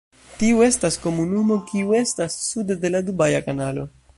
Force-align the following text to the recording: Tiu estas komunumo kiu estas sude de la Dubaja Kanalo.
Tiu 0.43 0.63
estas 0.67 0.95
komunumo 1.03 1.57
kiu 1.67 1.93
estas 1.99 2.39
sude 2.47 2.79
de 2.87 2.93
la 2.97 3.03
Dubaja 3.11 3.47
Kanalo. 3.51 3.87